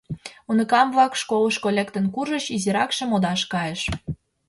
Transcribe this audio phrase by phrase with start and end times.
[0.49, 3.81] Уныкам-влак школышко лектын куржыч, изиракше модаш кайыш.